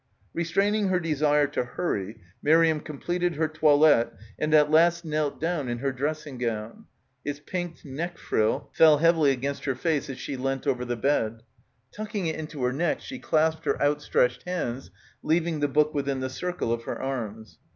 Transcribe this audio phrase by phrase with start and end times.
[0.33, 5.69] Restraining her desire to hurry, Miriam com pleted her toilet and at last knelt down
[5.69, 6.85] in her dressing gown.
[7.23, 11.43] Its pinked neck frill fell heavily against her face as she leant over the bed.
[11.93, 14.89] Tuck ing it into her neck she clasped her outstretched hands,
[15.21, 17.59] leaving the book within the circle of her arms.